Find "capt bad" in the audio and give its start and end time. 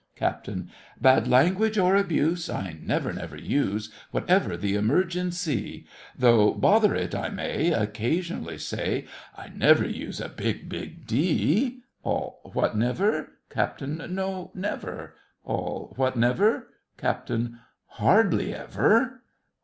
0.15-1.27